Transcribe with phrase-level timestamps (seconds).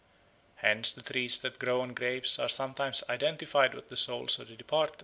[0.55, 4.55] Hence the trees that grow on graves are sometimes identified with the souls of the
[4.55, 4.95] departed.